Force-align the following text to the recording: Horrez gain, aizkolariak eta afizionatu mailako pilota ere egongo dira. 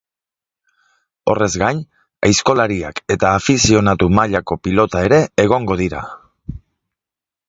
Horrez 1.33 1.49
gain, 1.63 1.81
aizkolariak 2.29 3.01
eta 3.15 3.33
afizionatu 3.41 4.07
mailako 4.21 4.57
pilota 4.69 5.05
ere 5.09 5.21
egongo 5.45 5.77
dira. 5.83 6.01